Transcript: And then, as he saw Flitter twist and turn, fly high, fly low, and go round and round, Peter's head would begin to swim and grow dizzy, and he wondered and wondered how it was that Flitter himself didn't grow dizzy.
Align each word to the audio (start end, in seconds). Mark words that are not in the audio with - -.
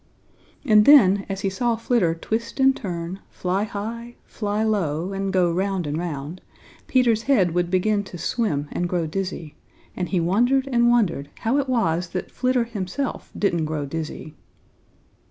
And 0.65 0.85
then, 0.85 1.27
as 1.29 1.41
he 1.41 1.49
saw 1.51 1.75
Flitter 1.75 2.15
twist 2.15 2.59
and 2.59 2.75
turn, 2.75 3.19
fly 3.29 3.65
high, 3.65 4.15
fly 4.25 4.63
low, 4.63 5.13
and 5.13 5.31
go 5.31 5.51
round 5.51 5.85
and 5.85 5.95
round, 5.95 6.41
Peter's 6.87 7.21
head 7.29 7.53
would 7.53 7.69
begin 7.69 8.03
to 8.05 8.17
swim 8.17 8.67
and 8.71 8.89
grow 8.89 9.05
dizzy, 9.05 9.53
and 9.95 10.09
he 10.09 10.19
wondered 10.19 10.67
and 10.71 10.89
wondered 10.89 11.29
how 11.41 11.59
it 11.59 11.69
was 11.69 12.09
that 12.13 12.31
Flitter 12.31 12.63
himself 12.63 13.29
didn't 13.37 13.65
grow 13.65 13.85
dizzy. 13.85 14.33